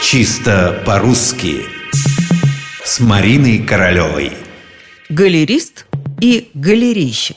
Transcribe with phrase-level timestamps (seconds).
[0.00, 1.66] Чисто по-русски
[2.84, 4.32] С Мариной Королевой
[5.08, 5.86] Галерист
[6.20, 7.36] и галерейщик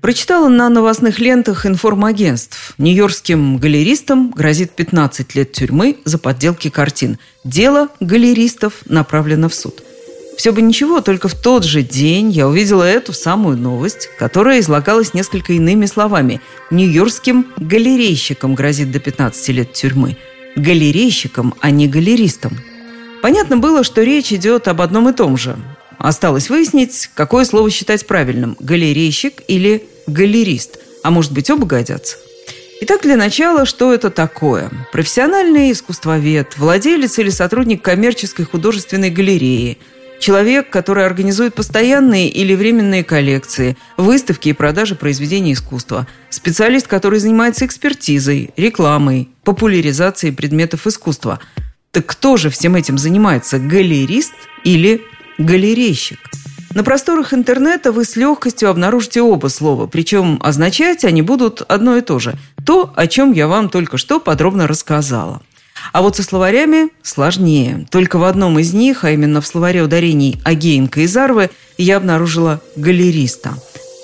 [0.00, 2.74] Прочитала на новостных лентах информагентств.
[2.78, 7.18] Нью-Йоркским галеристам грозит 15 лет тюрьмы за подделки картин.
[7.44, 9.82] Дело галеристов направлено в суд–
[10.36, 15.14] все бы ничего, только в тот же день я увидела эту самую новость, которая излагалась
[15.14, 16.40] несколько иными словами.
[16.70, 20.16] Нью-Йоркским галерейщикам грозит до 15 лет тюрьмы.
[20.56, 22.58] Галерейщикам, а не галеристам.
[23.22, 25.56] Понятно было, что речь идет об одном и том же.
[25.98, 30.78] Осталось выяснить, какое слово считать правильным– галерейщик или галерист.
[31.02, 32.16] А может быть, оба годятся.
[32.80, 34.70] Итак, для начала, что это такое?
[34.90, 39.78] Профессиональный искусствовед, владелец или сотрудник коммерческой художественной галереи–
[40.22, 46.06] Человек, который организует постоянные или временные коллекции, выставки и продажи произведений искусства.
[46.30, 51.40] Специалист, который занимается экспертизой, рекламой, популяризацией предметов искусства.
[51.90, 53.58] Так кто же всем этим занимается?
[53.58, 54.32] Галерист
[54.64, 55.02] или
[55.38, 56.18] галерейщик?
[56.74, 62.00] На просторах интернета вы с легкостью обнаружите оба слова, причем означать они будут одно и
[62.00, 62.38] то же.
[62.64, 65.42] То, о чем я вам только что подробно рассказала.
[65.92, 67.86] А вот со словарями сложнее.
[67.90, 72.62] Только в одном из них, а именно в словаре ударений Агеенко и Зарвы, я обнаружила
[72.76, 73.54] галериста.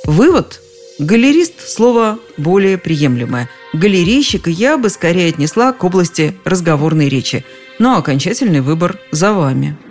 [0.05, 0.61] Вывод–
[0.99, 3.49] галерист– слово более приемлемое.
[3.73, 7.45] Галерейщика я бы скорее отнесла к области разговорной речи.
[7.79, 9.77] Но окончательный выбор за вами–